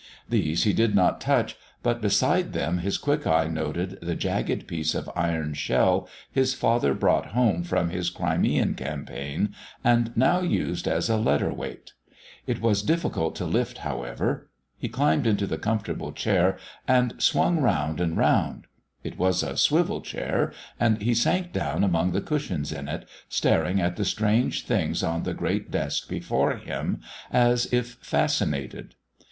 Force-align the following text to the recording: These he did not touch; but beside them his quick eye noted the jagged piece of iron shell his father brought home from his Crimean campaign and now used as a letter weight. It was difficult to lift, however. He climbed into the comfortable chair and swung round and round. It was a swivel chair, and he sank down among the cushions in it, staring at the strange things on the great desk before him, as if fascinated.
These 0.27 0.63
he 0.63 0.73
did 0.73 0.95
not 0.95 1.21
touch; 1.21 1.55
but 1.83 2.01
beside 2.01 2.53
them 2.53 2.79
his 2.79 2.97
quick 2.97 3.27
eye 3.27 3.45
noted 3.47 3.99
the 4.01 4.15
jagged 4.15 4.65
piece 4.65 4.95
of 4.95 5.11
iron 5.15 5.53
shell 5.53 6.09
his 6.31 6.55
father 6.55 6.95
brought 6.95 7.33
home 7.33 7.61
from 7.61 7.91
his 7.91 8.09
Crimean 8.09 8.73
campaign 8.73 9.53
and 9.83 10.11
now 10.17 10.39
used 10.41 10.87
as 10.87 11.07
a 11.07 11.17
letter 11.17 11.53
weight. 11.53 11.91
It 12.47 12.59
was 12.61 12.81
difficult 12.81 13.35
to 13.35 13.45
lift, 13.45 13.77
however. 13.85 14.49
He 14.75 14.89
climbed 14.89 15.27
into 15.27 15.45
the 15.45 15.59
comfortable 15.59 16.13
chair 16.13 16.57
and 16.87 17.13
swung 17.21 17.59
round 17.59 18.01
and 18.01 18.17
round. 18.17 18.65
It 19.03 19.19
was 19.19 19.43
a 19.43 19.55
swivel 19.55 20.01
chair, 20.01 20.51
and 20.79 20.99
he 21.03 21.13
sank 21.13 21.53
down 21.53 21.83
among 21.83 22.11
the 22.11 22.21
cushions 22.21 22.71
in 22.71 22.87
it, 22.89 23.07
staring 23.29 23.79
at 23.79 23.97
the 23.97 24.05
strange 24.05 24.65
things 24.65 25.03
on 25.03 25.21
the 25.21 25.35
great 25.35 25.69
desk 25.69 26.09
before 26.09 26.55
him, 26.55 27.01
as 27.31 27.67
if 27.71 27.99
fascinated. 28.01 28.95